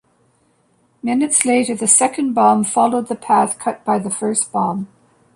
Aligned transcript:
Minutes 1.03 1.45
later 1.45 1.75
the 1.75 1.85
second 1.87 2.33
bomb 2.33 2.63
followed 2.63 3.05
the 3.07 3.13
path 3.13 3.59
cut 3.59 3.85
by 3.85 3.99
the 3.99 4.09
first 4.09 4.51
bomb. 4.51 4.87